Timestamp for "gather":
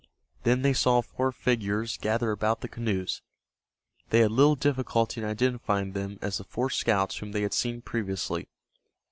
1.99-2.31